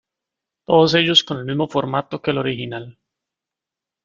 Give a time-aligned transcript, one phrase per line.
[0.65, 2.97] Todos ellos con el mismo formato que el original.